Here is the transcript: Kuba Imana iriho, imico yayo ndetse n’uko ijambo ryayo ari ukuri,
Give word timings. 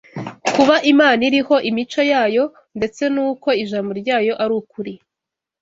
Kuba 0.53 0.75
Imana 0.91 1.21
iriho, 1.29 1.55
imico 1.69 2.01
yayo 2.11 2.43
ndetse 2.77 3.03
n’uko 3.13 3.47
ijambo 3.63 3.91
ryayo 4.01 4.33
ari 4.43 4.53
ukuri, 4.61 4.93